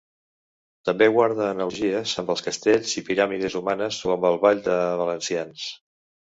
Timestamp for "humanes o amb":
3.63-4.29